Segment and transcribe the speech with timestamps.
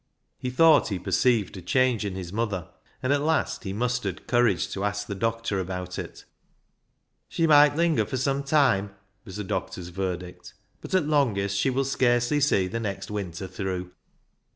[0.39, 2.69] He thought he perceived a change in his mother,
[3.03, 6.25] and at last he mustered courage to ask the doctor about it."
[7.29, 8.95] She might linger for some time,"
[9.25, 13.91] was the doctor's verdict," but at longest she will scarcely see the next winter through."